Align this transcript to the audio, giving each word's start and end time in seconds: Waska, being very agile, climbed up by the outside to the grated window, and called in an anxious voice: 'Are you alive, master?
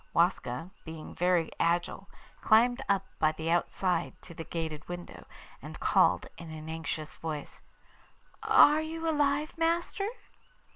Waska, 0.15 0.71
being 0.83 1.13
very 1.13 1.51
agile, 1.59 2.09
climbed 2.41 2.81
up 2.89 3.05
by 3.19 3.33
the 3.33 3.51
outside 3.51 4.19
to 4.23 4.33
the 4.33 4.43
grated 4.45 4.87
window, 4.89 5.27
and 5.61 5.79
called 5.79 6.25
in 6.39 6.49
an 6.49 6.69
anxious 6.69 7.13
voice: 7.17 7.61
'Are 8.41 8.81
you 8.81 9.07
alive, 9.07 9.55
master? 9.59 10.07